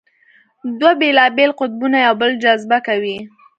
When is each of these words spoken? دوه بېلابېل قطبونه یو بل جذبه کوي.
دوه 0.79 0.91
بېلابېل 1.01 1.51
قطبونه 1.59 1.97
یو 2.05 2.13
بل 2.21 2.31
جذبه 2.43 2.77
کوي. 2.87 3.17